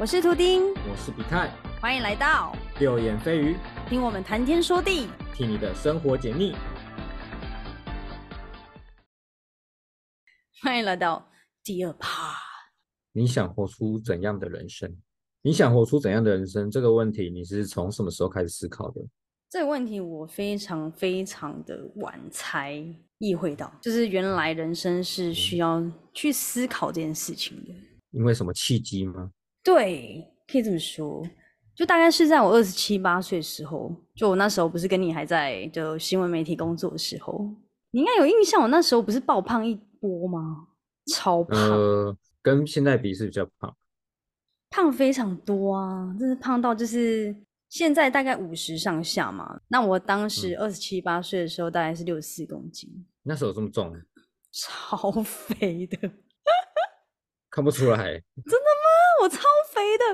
[0.00, 6.54] 我是图丁，我是比泰，欢迎来到六眼飞鱼，听我们谈天说地，替你的生活解腻。
[10.62, 11.30] 欢迎来到
[11.62, 12.34] 第二趴。
[13.12, 14.90] 你想活出怎样的人生？
[15.42, 16.70] 你想活出怎样的人生？
[16.70, 19.02] 这个问题你是从什么时候开始思考的？
[19.50, 22.82] 这个问题我非常非常的晚才
[23.18, 27.74] 意会到，就是原来人生是需要去思考这件事情的。
[28.12, 29.30] 因为什么契机吗？
[29.62, 31.22] 对，可以这么说。
[31.74, 37.48] 就大概是在我二十七八岁的时候，就我那时候不是跟你还在就新闻媒体工作的时候，
[37.92, 40.66] 你应该有印象，我那时候不是爆胖一波吗？
[41.06, 43.74] 超胖，呃，跟现在比是比较胖，
[44.68, 47.34] 胖非常多啊，真是胖到就是
[47.70, 49.58] 现在大概五十上下嘛。
[49.68, 52.88] 那我当时二十七八岁的时候，大概是六十四公斤，
[53.22, 53.96] 那时候有这么重，
[54.52, 55.96] 超肥的，
[57.48, 57.96] 看不出来。
[57.96, 58.79] 真的吗？
[59.22, 59.38] 我超
[59.72, 60.04] 肥的，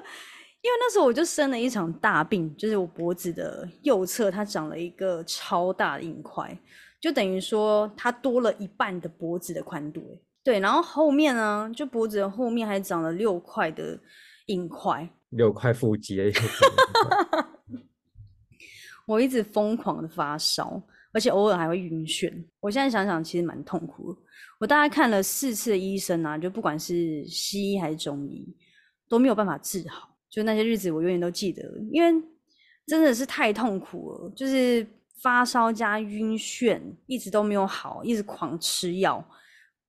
[0.63, 6.59] 因为那时候我就生了一场大病，就是我脖子的右侧它长了一个超大的硬块，
[7.01, 10.01] 就等于说它多了一半的脖子的宽度。
[10.01, 13.99] 欸对，然后后面呢，就脖子的后面还长了六块的
[14.47, 16.21] 硬块，六块腹肌，
[19.09, 20.81] 我一直疯狂的发烧，
[21.13, 22.33] 而且偶尔还会晕眩。
[22.61, 24.21] 我现在想想，其实蛮痛苦的。
[24.61, 28.47] 我大概看了四次的医生啊，就不管是西医还是中医，
[29.09, 30.11] 都没有办法治好。
[30.29, 32.23] 就那些日子，我永远都记得，因为
[32.87, 34.87] 真的是太痛苦了，就是
[35.23, 39.25] 发烧加晕眩，一直都没有好，一直狂吃药。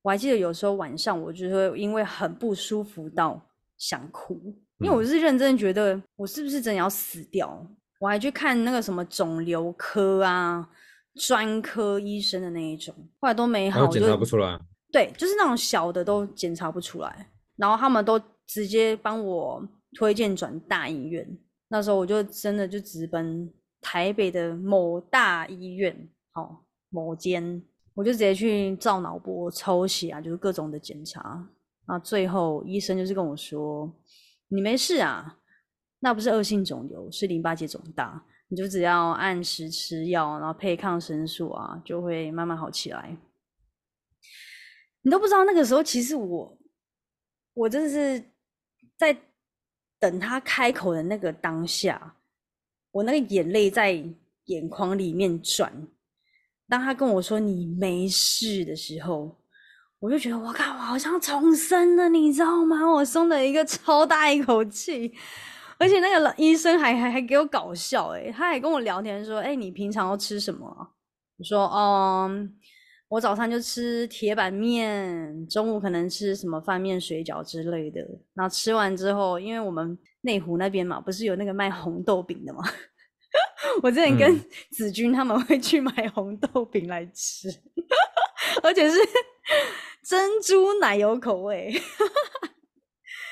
[0.02, 3.42] 我还记得有时候晚上，我就会因为很不舒服到
[3.78, 4.40] 想哭，
[4.80, 7.68] 因为我是认真觉得我是不是真的要死掉。
[8.00, 10.70] 我还去看那个什么肿瘤科啊、
[11.16, 14.58] 专科医生的那一种，后来都没好，检查不出来。
[14.94, 21.38] 对，就是那种小的都检查不出来，然后他们都直接帮我推荐转大医院。
[21.68, 26.58] 那时候我就真的就直奔台北的某大医院，哦，
[26.90, 27.62] 某间。
[27.94, 31.50] 我就直接去照脑波、抽血啊，就是各种的检查。
[31.88, 33.92] 那，最后医生就是跟我说
[34.50, 35.40] ：“你没事啊，
[36.00, 43.18] 那不是恶性肿瘤，是淋巴结肿大，你就只要按时吃药，然后配抗生素啊，就会慢慢好起来。”
[45.02, 46.56] 你都不知道那个时候，其实我，
[47.56, 48.24] 我真的是
[48.98, 49.16] 在
[50.00, 52.16] 等他开口的那个当下，
[52.92, 54.04] 我那个眼泪在
[54.46, 55.72] 眼眶里面转。
[56.68, 59.34] 当他跟我说你没事的时候，
[60.00, 62.86] 我就觉得我靠，我好像重生了，你知道吗？
[62.92, 65.14] 我松了一个超大一口气，
[65.78, 70.68] 而且那个医生还还还给我搞笑，诶他还跟我聊天说，哎，你平常都吃什么？
[71.38, 72.54] 我说，嗯，
[73.10, 78.02] 我早餐就吃铁板面，中午可能吃什么饭面、水饺之类的。
[78.34, 82.60] 然后吃完之后，因为我们内湖那边嘛，不是有那个卖红豆饼的吗？
[83.82, 84.38] 我之前跟
[84.72, 87.48] 子君他们会去买红豆饼来吃，
[88.64, 88.98] 而且是
[90.04, 91.74] 珍珠奶油口味，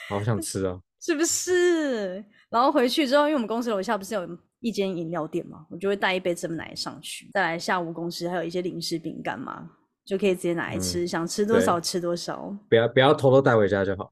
[0.10, 0.80] 好想吃啊！
[1.02, 2.24] 是不是？
[2.50, 4.28] 然后回去之后，因为我们公司楼下不是有
[4.60, 9.70] 一间饮料店嘛，我就会带一杯真奶上去，再来下午公司还有一些零食饼干嘛，
[10.06, 14.10] 就可以直接拿来吃，想吃多少吃多少，不要不要偷偷带回家就好，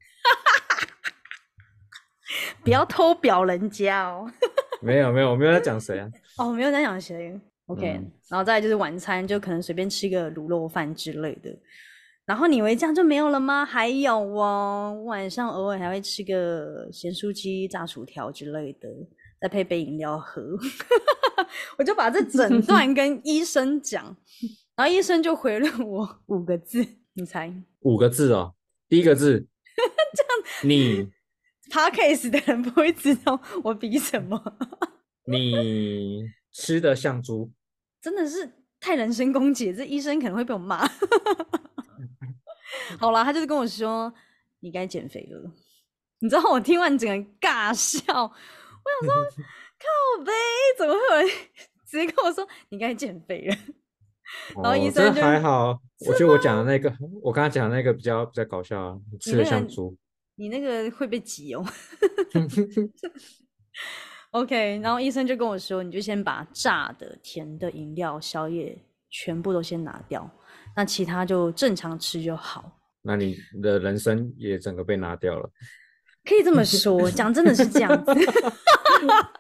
[2.64, 4.32] 不要偷表人家哦。
[4.82, 6.10] 没有没有，我没有在讲谁啊。
[6.38, 7.40] 哦，没有在讲谁。
[7.68, 7.86] OK，
[8.30, 11.50] 然后再就是晚餐，就可能随便吃一个卤肉饭之类的。
[12.26, 13.64] 然后你以为这样就没有了吗？
[13.66, 18.90] 还有哦，晚上偶尔还会吃个咸酥鸡、炸薯条之类的，
[19.44, 20.42] 再配杯饮料喝。
[21.78, 24.16] 我就把这整段跟医生讲，
[24.74, 27.54] 然后医生就回了我五个字，你猜？
[27.82, 28.56] 五个字哦。
[28.88, 29.46] 第一个字，
[30.16, 30.30] 这样
[30.64, 31.12] 你。
[31.70, 34.42] 他 case 的人不会知道我比什么。
[35.26, 37.52] 你吃的像猪，
[38.02, 38.50] 真的是
[38.80, 40.88] 太人身攻击，这医生可能会被我骂。
[42.98, 44.14] 好啦，他就是跟我说
[44.60, 45.52] 你该减肥了。
[46.20, 48.32] 你知道我听完整个尬笑，
[48.84, 49.24] 我想说
[49.80, 50.32] 靠呗，
[50.78, 51.28] 怎么会有人
[51.86, 53.56] 直接跟我说你该减肥了？
[54.56, 56.92] 然后医生还好，我觉得我讲的那个，
[57.22, 59.96] 我刚刚讲的那个比较比较搞笑啊，吃的像猪。
[60.36, 61.64] 你那个会被挤哦。
[64.32, 68.76] OK，然后医生就跟我说，你就先把炸的、甜的饮料、宵夜
[69.12, 70.28] 全部都先拿掉，
[70.76, 72.80] 那其他就正常吃就好。
[73.04, 75.48] 那你的人生也整个被拿掉了。
[76.26, 78.14] 可以这么说，讲真的是这样子。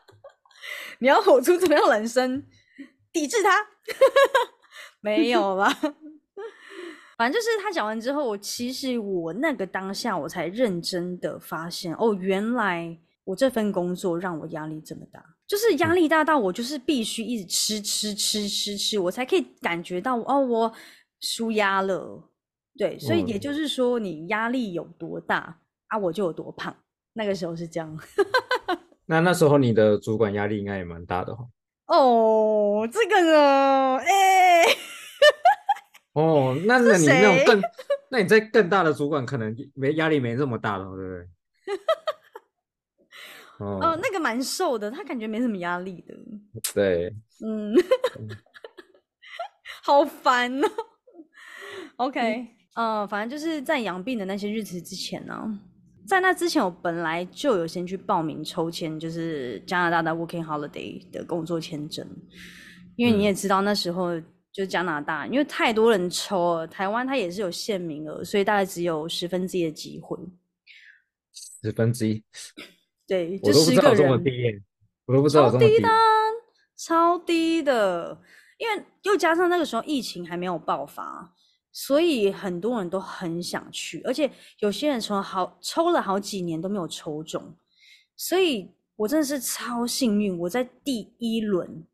[0.99, 2.43] 你要吼出怎么样人生，
[3.11, 3.65] 抵制他？
[5.01, 5.69] 没有吧？
[7.17, 20.73] 反正就是他讲完之后，我其实我那个当下我才认真的发现，哦，原来我这份工作让我压力这么大，就是压力大到我就是必须一直吃吃吃吃吃，我才可以感觉到哦，我
[21.19, 22.29] 舒压了。
[22.77, 25.59] 对，所以也就是说，你压力有多大
[25.93, 26.75] 啊，我就有多胖。
[27.13, 27.99] 那个时候是这样。
[29.05, 31.45] 那那时候你的主管压力应该也蛮大的哈。
[31.85, 34.63] 哦，这个呢，哎。
[36.13, 37.61] 哦，那 那你那种更，
[38.09, 41.27] 那你在更大的主管可能没压力没这么大了，对不对？
[43.59, 46.15] 哦，那个蛮瘦的，他感觉没什么压力的。
[46.73, 47.15] 对，
[47.45, 47.75] 嗯，
[49.83, 50.67] 好烦哦。
[51.97, 55.59] OK，嗯，反正就是在养病的那些日子之前呢，
[56.07, 62.07] 在那之前我本来就有先去报名抽签，就是加拿大的 Working Holiday 的工作签证，
[62.95, 64.21] 因为你也知道那时候。
[64.53, 70.15] 就是加拿大，因为太多人抽了，台湾它也是有限名额，所以大概只有十分之一的机会。
[71.33, 72.23] 十分之一，
[73.07, 74.31] 对，我都不知道这么低，
[75.07, 75.89] 我都不知道超低的，
[76.77, 78.21] 超低的。
[78.59, 81.32] 因为又加上那个时候疫情还没有爆发，
[81.73, 87.53] 所以很多人都很想去，而且有些人从好抽了好几年都没有抽中，
[88.15, 91.85] 所以我真的是超幸运，我在第一轮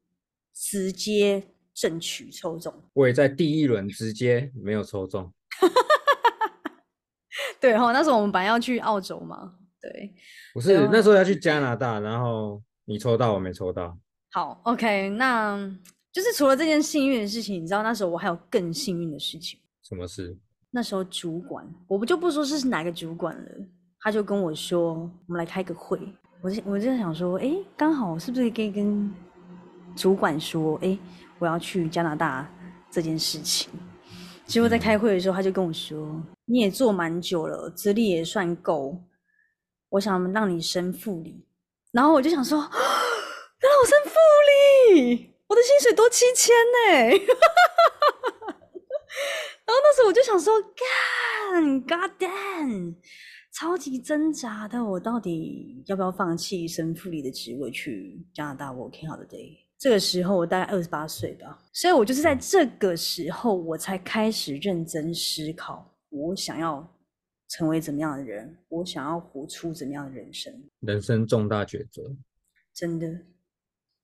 [0.54, 1.48] 直接。
[1.72, 5.32] 争取抽中，我也在第一轮直接没有抽中。
[7.58, 10.14] 对哈，那时候我们本来要去澳洲嘛，对，
[10.54, 13.98] 不是那时候要去加拿大，然后你抽到，我没抽到。
[14.32, 15.58] 好，OK，那
[16.12, 19.58] 就是除了这件幸运的事情，你知道那时候我还有更幸运的事情。
[19.90, 20.38] 什么事？
[20.72, 23.52] 那时候主管，我不就不说是哪个主管了，
[24.00, 26.00] 他就跟我说，我们来开个会。
[26.42, 29.14] 我我就在想说，哎，刚好是不是可以跟
[29.96, 30.98] 主管说，哎。
[31.42, 32.46] 我要去加拿大
[32.92, 33.70] 这件事情，
[34.46, 39.02] 结果在开会的时候，他就跟我说：“你也做蛮久了，资历也算够，
[39.88, 41.48] 我想让你升副理。”
[41.94, 44.12] 然后我就想说：“让我升副
[44.98, 47.18] 理，我的薪水多七千呢！”
[49.70, 50.52] 然后那时候我就想说
[51.54, 52.96] ：“干，God damn，
[53.54, 66.92] 超级挣扎的，我到底要不要放弃神父里的职位去加拿大？Working holiday。”这个时候我大概二十八岁吧，所以我就是在这个时候，我才开始认真思考，我想要
[67.50, 70.52] 成为怎么样的人，我想要活出怎么样的人生。
[70.80, 72.02] 人生重大抉择，
[72.74, 73.08] 真的，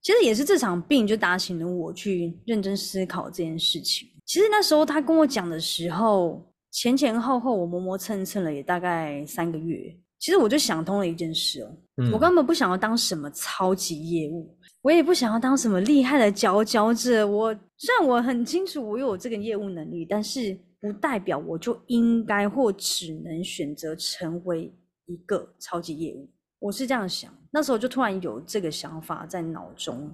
[0.03, 4.07] 其实也是这场病就打醒了我去认真思考这件事情。
[4.25, 9.95] 其实那时候他跟我讲的时候，前前后后我磨磨蹭蹭了也大概三个月。
[10.17, 11.69] 其实我就想通了一件事哦，
[12.11, 14.57] 我根本不想要当什么超级业务。
[14.81, 17.27] 我也不想要当什么厉害的佼佼者。
[17.27, 24.73] 我虽然我很清楚我有这个业务能力，但是不代表我就应该或只能选择成为
[25.05, 26.27] 一个超级业务。
[26.59, 30.09] 我是这样想，那时候就突然有这个想法在脑中。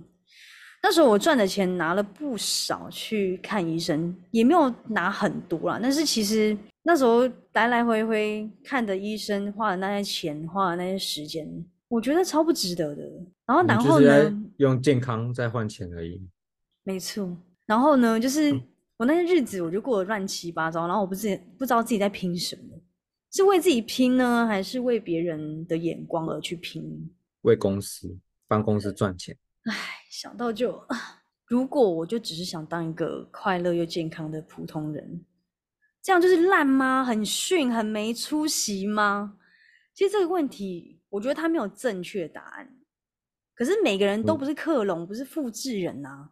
[0.84, 5.80] 那时候我赚的钱拿了不少去看医生，也没有拿很多啦。
[5.82, 11.48] 但是其实那时候来来回回看的医生，花的那些钱，花的那些时间。
[11.88, 13.04] 我觉得超不值得的。
[13.46, 14.44] 然后，然后呢？
[14.58, 16.22] 用健康在换钱而已。
[16.84, 17.38] 没错。
[17.66, 18.20] 然后呢？
[18.20, 18.58] 就是
[18.98, 20.88] 我那些日子，我就过得乱七八糟。
[20.88, 22.80] 然后我不知不知道自己在拼什么，
[23.32, 27.12] 是为自己拼呢，还是为别人的眼光而去拼？
[27.42, 28.18] 为公司
[28.48, 29.38] 帮公司赚钱。
[29.66, 29.76] 唉，
[30.12, 30.86] 想到就，
[31.48, 35.26] 如果我就只是想当一个快乐又健康的普通人，
[36.04, 37.04] 这样就是烂吗？
[37.04, 39.38] 很逊，很没出息吗？
[39.96, 41.00] 其实这个问题。
[41.12, 42.74] 我觉得他没有正确答案，
[43.54, 46.30] 可是每个人都不是克隆，不是复制人呐，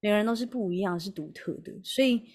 [0.00, 2.28] 每个人都是不一样，是独特的，所以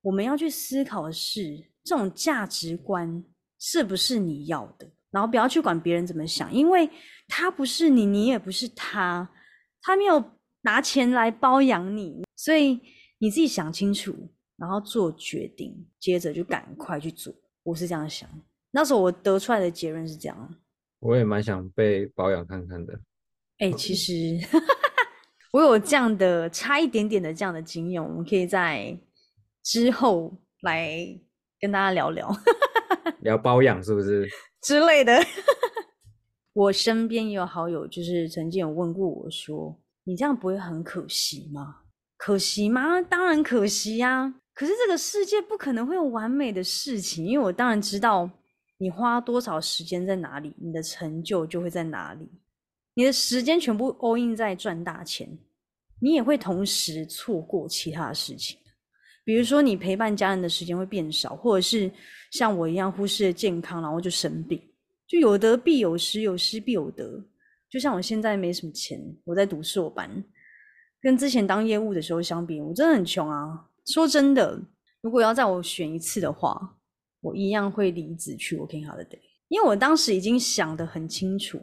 [0.00, 3.24] 我们要去思考的是，这种价值观
[3.60, 6.90] 是不是你要的，然后不要去管别人怎么想，因为
[7.28, 9.32] 他不是你，你也不是他，
[9.80, 10.18] 他没有
[10.66, 12.80] 拿钱来包养你，所以
[13.18, 14.12] 你自己想清楚，
[14.56, 17.32] 然后做决定，接着就赶快去做。
[17.62, 18.28] 我是这样想，
[18.72, 20.56] 那时候我得出来的结论是这样。
[20.98, 22.98] 我也蛮想被保养看看的。
[23.58, 24.12] 哎，其实
[25.52, 28.98] 我有这样的差一点点的这样的经验，我们可以在
[29.62, 30.98] 之后来
[31.60, 32.28] 跟大家聊聊，
[33.20, 34.28] 聊包养是不是
[34.62, 35.16] 之类的？
[36.54, 41.82] 我身边也有好友，就是曾经有问过我说：“你这样不会很可惜吗？”
[42.16, 43.02] 可惜吗？
[43.02, 44.34] 当然可惜呀。
[44.54, 48.30] 可是这个世界不可能会有完美的事情，因为我当然知道。
[48.78, 52.30] 你花多少时间在哪里，你的成就就会在哪里。
[52.92, 55.26] 你的时间全部 all in 在赚大钱，
[55.98, 58.58] 你也会同时错过其他的事情。
[59.24, 61.90] 比如说你陪伴家人的时间会变少，或者是
[62.32, 64.60] 像我一样忽视了健康，然后就生病，
[65.06, 67.24] 就有得必有失，有失必有得。
[67.68, 70.24] 就像我现在没什么钱，我在读硕班，
[71.00, 73.68] 跟之前当业务的时候相比，我真的很穷啊。
[73.86, 74.60] 说真的，
[75.00, 76.76] 如果要在我选一次的话，
[77.20, 79.18] 我一样会离职去 working holiday，
[79.48, 81.60] 因为我当时已经想得很清楚，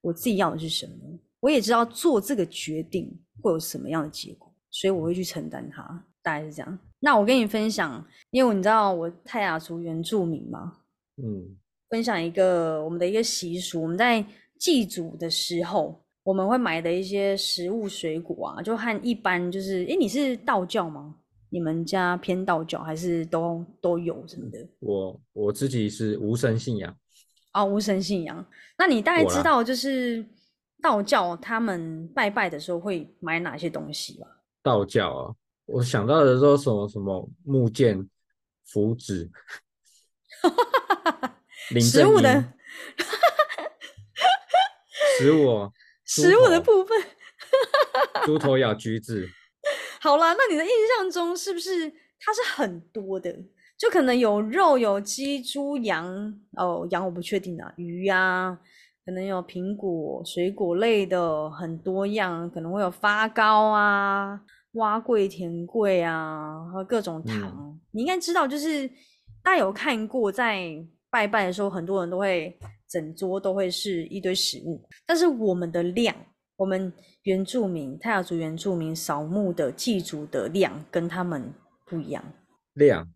[0.00, 5.82] 我自己要的是什么，我也知道做这个决定会有什么样的结果，所以我会去承担它，
[6.22, 6.78] 大概是这样。
[6.98, 10.78] 那我跟你分享，因为你知道我泰雅族原住民嘛，
[11.22, 11.56] 嗯，
[11.88, 14.24] 分享一个我们的一个习俗，我们在
[14.60, 21.16] 祭祖的时候，我们会买的一些食物水果啊，就和一般就是，诶，你是道教吗？
[21.48, 24.68] 你们家偏道教还是都都有什么的？
[24.78, 26.94] 我我自己是无神信仰，
[27.54, 28.46] 哦，无神信仰。
[28.78, 30.24] 那你大概知道就是
[30.80, 34.26] 道教他们拜拜的时候会买哪些东西吧？
[34.62, 38.08] 道教啊，我想到的都什么什么木剑、
[38.66, 39.28] 符纸、
[41.70, 42.44] 林食物的
[45.20, 45.70] 食物
[46.04, 46.96] 食物的部分。
[48.24, 49.26] 猪头咬橘子，
[50.00, 53.34] 好啦，那你的印象中是不是它是很多的？
[53.78, 58.58] 就可能有肉、有鸡、猪、羊哦，羊我不确定啊，鱼呀、
[59.06, 64.38] 可能有苹果、水果类的很多样，可能会有发糕啊、
[64.72, 67.80] 蛙桂、甜桂啊，和各种糖。
[67.92, 68.86] 你应该知道，就是
[69.42, 70.76] 大家有看过，在
[71.10, 72.58] 拜拜的时候，很多人都会
[72.90, 76.14] 整桌都会是一堆食物，但是我们的量，
[76.56, 76.92] 我们
[77.22, 81.54] 原住民泰雅族原住民扫墓的祭祖的量跟他们
[81.86, 82.22] 不一样。
[82.74, 83.08] 量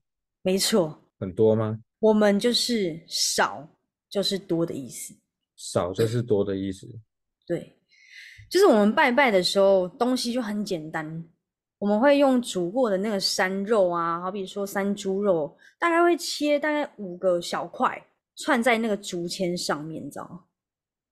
[0.42, 1.80] 没错，很多吗？
[1.98, 3.68] 我们就是少
[4.08, 5.12] 就是多的意思。
[5.56, 6.86] 少就是多的意思。
[7.46, 7.76] 对，
[8.50, 11.24] 就是我们拜拜的时候，东西就很简单，
[11.78, 20.40] 我们会用煮过的那个山肉啊，好比说山猪肉，大概会切大概五个小块，串在那个竹签上面，你知道吗？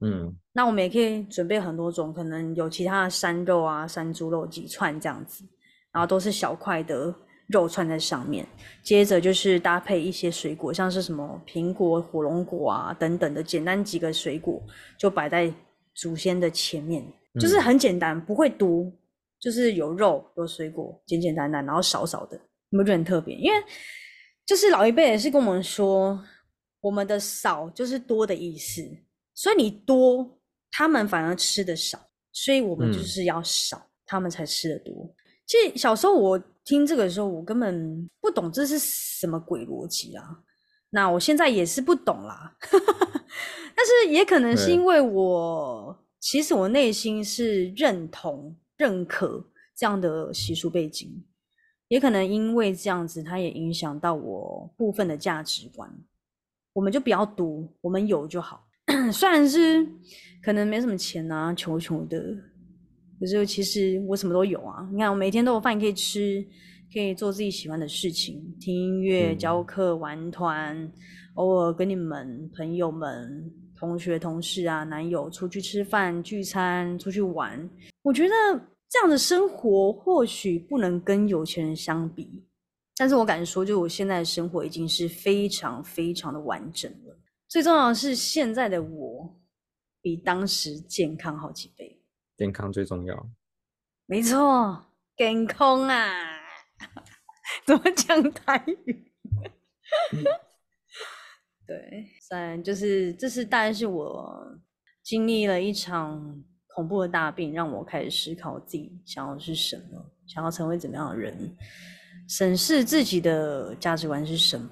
[0.04, 5.44] 嗯，那我们也可以准备很多种，可能有其他的山肉啊、山猪肉几串这样子，
[5.92, 7.14] 然后都是小块的
[7.46, 8.44] 肉串在上面。
[8.82, 14.60] 接着就是搭配一些水果，像是什么苹果、火龙果啊等等的，简单几个水果
[14.98, 15.52] 就摆在
[15.94, 17.04] 祖先的前面，
[17.38, 18.92] 就是嗯很简单，不会多，
[19.38, 22.36] 就是有肉有水果，简简单单，然后少少的，
[22.70, 23.36] 你们觉得很特别？
[23.36, 23.62] 因为
[24.44, 26.20] 就是老一辈也是跟我们说，
[26.82, 28.82] 我们的少就是多的意思，
[29.34, 30.38] 所以你多，
[30.70, 31.98] 他们反而吃的少，
[32.32, 35.14] 所以我们就嗯是要少，他们才吃的多。
[35.46, 40.24] 其实小时候我听这个的时候，我根本不懂这是什么鬼逻辑啊。
[40.90, 49.42] 那我现在也是不懂啦， 但是也可能是因为我其实我内心是认同、认可
[49.74, 51.24] 这样的习俗背景，
[51.88, 55.90] 也可能因为这样子，它也影响到我部分的价值观。
[56.72, 58.66] 我们就不要多，我们有就好。
[59.12, 59.86] 虽然是
[60.42, 62.18] 可能没什么钱啊，穷穷的，
[63.20, 64.88] 可是其实我什么都有啊。
[64.92, 66.44] 你看，我每天都有饭可以吃，
[66.92, 70.90] 可以做自己喜欢的事情，听音乐、嗯教课、玩团，
[71.34, 77.68] 偶尔跟你们朋友们、同学、同事啊、男友出去吃饭、聚餐、出去玩。
[78.02, 78.34] 我觉得
[78.88, 82.44] 这样的生活或许不能跟有钱人相比，
[82.96, 87.18] 但是我敢说，就我现在的生活已经是非常非常的完整了。
[87.48, 89.40] 最重要的是，现在的我
[90.00, 92.02] 比当时健康好几倍。
[92.36, 93.30] 健康最重要。
[94.06, 96.40] 没错，健康啊！
[97.66, 99.12] 怎么讲台语？
[101.66, 104.58] 对，再来就是这是大概是我
[105.02, 106.42] 经历了一场
[106.74, 111.56] 恐怖的大病，让我开始思考自己想要是什么，想要成为怎么样的人，
[112.34, 114.68] 审视自己的价值观是什么。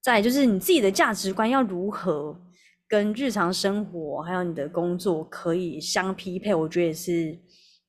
[0.00, 2.40] 再就是你自己的价值观要如何
[2.86, 7.36] 跟日常生活还有你的工作可以相匹配，我觉得也是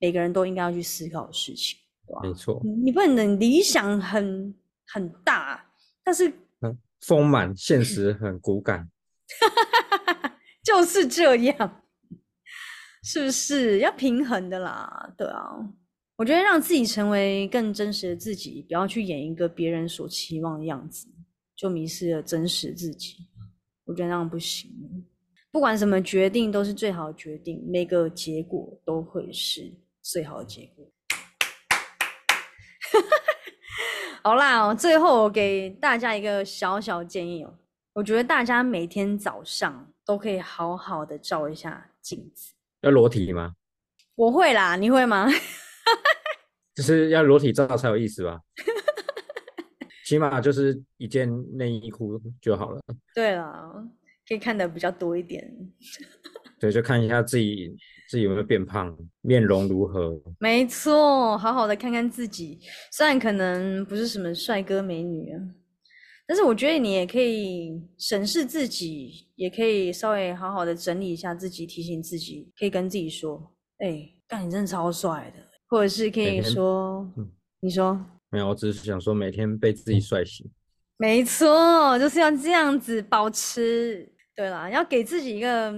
[0.00, 1.78] 每个人都应该要去思考的事情，
[2.08, 2.20] 对吧？
[2.24, 4.52] 没错，你你不能理想很
[4.88, 5.64] 很大，
[6.02, 6.28] 但是
[6.62, 8.90] 嗯，丰满，现实很骨感。
[10.64, 11.82] 就是这样，
[13.04, 15.08] 是不是要平衡的啦？
[15.16, 15.54] 对啊，
[16.18, 21.06] 我觉得让自己成为更真实的自己，不要去演一个别人所期望的样子，
[21.54, 23.28] 就迷失了真实自己。
[23.84, 24.68] 我觉得那样不行。
[25.52, 29.72] 不管什么决定都是最好的决定，每个结果都会是
[30.02, 30.90] 最好的结果。
[34.24, 37.56] 好啦、哦，最后我给大家一个小小建议哦，
[37.92, 42.54] 我觉得大家每天早上都可以好好的照一下镜子。
[42.80, 43.54] 要裸体吗？
[44.16, 45.28] 我会啦，你会吗？
[46.78, 48.40] 就是要裸体照才有意思吧？
[50.06, 52.80] 起码就是一件内衣裤就好了。
[53.12, 53.68] 对啦，
[54.28, 55.52] 可以看的比较多一点。
[56.60, 57.74] 对，就看一下自己
[58.08, 60.16] 自己有没有变胖，面容如何。
[60.38, 62.60] 没错，好好的看看自己，
[62.92, 65.40] 虽然可能不是什么帅哥美女啊，
[66.28, 73.52] 但是我觉得你也可以审视自己，也可以稍微好好的整理一下自己，提醒自己，可以跟自己说
[73.84, 80.50] ：“哎，干你真的超帅的。”或者是可以说：“嗯，你说。”没有，我只是想说每天被自己帅醒。
[80.96, 84.12] 没错，就是要这样子保持。
[84.34, 85.72] 对啦，要给自己一个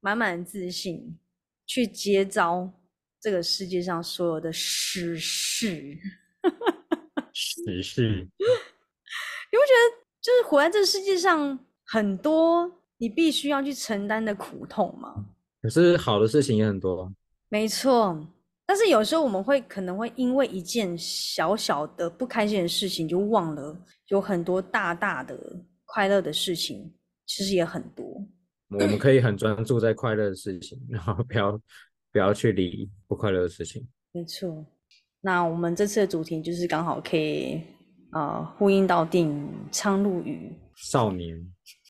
[0.00, 1.18] 满满的自信，
[1.66, 2.70] 去接招
[3.20, 5.98] 这个世界上所有的实事。
[7.32, 15.26] 实事， 你不觉得就是活在这个世界上，很多你必须要去承担的苦痛吗？
[15.62, 17.12] 可是好的事情也很多。
[17.48, 18.26] 没错。
[18.66, 25.38] 但是有时候我们会可能会因为一件小小的不开心的事情，就忘了有很多大大的
[25.84, 26.92] 快乐的事情，
[27.26, 28.04] 其实也很多。
[28.68, 31.52] 我们可以很专注在快乐的事情，然后不要
[32.10, 33.86] 不要去理不快乐的事情。
[34.10, 34.66] 没错。
[35.20, 37.60] 那我们这次的主题就是刚好可以
[38.12, 41.36] 呃呼应到电影《苍鹭与少年》。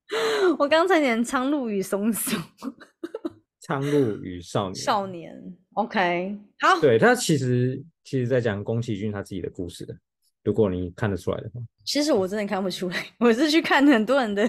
[0.59, 2.37] 我刚才念《苍鹭与松鼠》。
[3.61, 4.75] 苍鹭与少年。
[4.75, 5.57] 少年。
[5.75, 6.81] OK，好。
[6.81, 9.95] 对他其实其实在讲宫崎骏他自己的故事的，
[10.45, 11.61] 如果你看得出来的话。
[11.85, 14.49] 其实我真的看不出来， 我是去看很多人的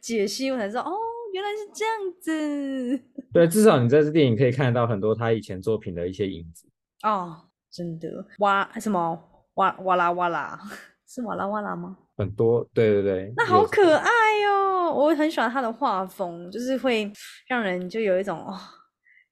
[0.00, 0.92] 解析，我才知道哦，
[1.32, 3.04] 原来是这样子。
[3.32, 6.66] 对，至少你在这电影可以看得到很多他以前作品的一些影子。
[7.02, 7.36] 哦，
[7.70, 8.70] 真的哇？
[8.80, 9.18] 什么
[9.54, 10.58] 哇哇啦哇啦？
[11.06, 11.98] 是哇啦哇啦吗？
[12.16, 13.32] 很多，对对对。
[13.36, 14.08] 那好可爱
[14.48, 14.92] 哦！
[14.94, 17.10] 我很喜欢他的画风，就是会
[17.48, 18.58] 让人就有一种哦。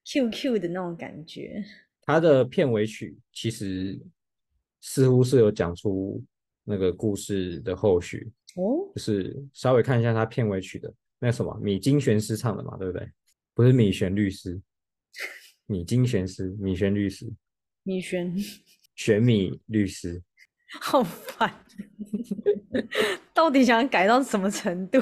[0.05, 1.63] Q Q 的那种感觉，
[2.13, 3.99] 它的片尾曲其实
[4.81, 6.23] 似乎是有讲出
[6.65, 13.11] 那个故事的后续哦，就是稍微看一下它片尾曲的那什么米津玄师唱的嘛，对不对？
[13.55, 14.61] 不是米玄律师，
[15.67, 17.31] 米津玄师，米玄律师，
[17.83, 18.35] 米玄，
[18.95, 20.23] 玄米律师，
[20.81, 21.65] 好烦，
[23.35, 24.99] 到底想改到什么程度？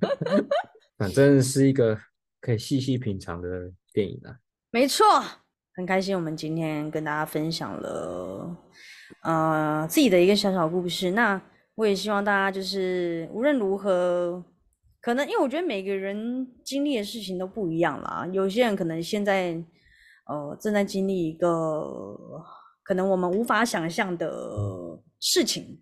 [0.96, 1.98] 反正是一个
[2.40, 3.72] 可以细细品尝的。
[3.92, 4.38] 电影啊，
[4.70, 5.06] 没错，
[5.76, 8.56] 很开心，我们今天跟大家分享了
[9.22, 11.10] 呃自己的一个小小故事。
[11.10, 11.38] 那
[11.74, 14.42] 我也希望大家就是无论如何，
[15.02, 18.26] 可能因为我觉得每个人经历的事情都不一样啦。
[18.32, 19.62] 有些人可能现在
[20.26, 21.86] 呃正在经历一个
[22.82, 24.32] 可能我们无法想象的
[25.20, 25.78] 事情，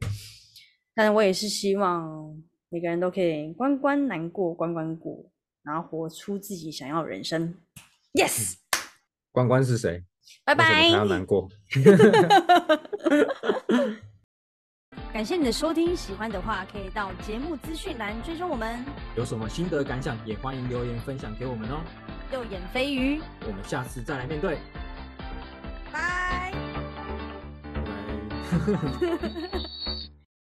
[0.93, 2.37] 但我也是希望
[2.69, 5.31] 每个人都可以关关难过关关过，
[5.63, 7.55] 然后活出自己想要的人生。
[8.13, 8.55] Yes，
[9.35, 10.01] 关关是谁？
[10.45, 10.65] 拜拜。
[10.65, 11.49] 还要难过。
[15.13, 18.85] 感谢你的收听，喜欢的话可以到节目资讯栏追踪我们。
[19.17, 21.81] 有什么心得感想，也欢迎留言分享给我们哦。
[22.33, 24.57] 右眼飞鱼，我们下次再来面对。
[25.93, 26.53] 拜。
[28.53, 29.59] 拜。